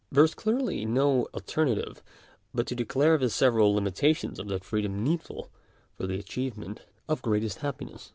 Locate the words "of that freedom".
4.39-5.03